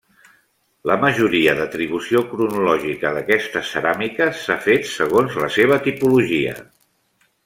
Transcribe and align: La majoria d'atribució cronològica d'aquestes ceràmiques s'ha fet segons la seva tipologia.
La 0.91 0.95
majoria 1.01 1.51
d'atribució 1.57 2.23
cronològica 2.31 3.11
d'aquestes 3.17 3.69
ceràmiques 3.75 4.41
s'ha 4.47 4.57
fet 4.67 4.89
segons 4.95 5.37
la 5.45 5.51
seva 5.61 5.79
tipologia. 5.89 6.57